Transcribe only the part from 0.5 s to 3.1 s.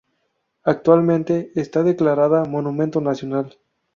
Actualmente está declarada "Monumento